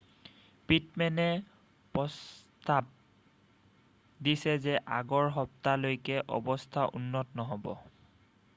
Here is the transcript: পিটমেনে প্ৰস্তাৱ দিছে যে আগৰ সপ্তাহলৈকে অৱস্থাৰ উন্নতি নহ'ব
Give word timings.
পিটমেনে 0.69 1.25
প্ৰস্তাৱ 1.97 2.89
দিছে 4.29 4.55
যে 4.65 4.79
আগৰ 4.97 5.29
সপ্তাহলৈকে 5.37 6.17
অৱস্থাৰ 6.39 6.93
উন্নতি 7.01 7.41
নহ'ব 7.43 7.69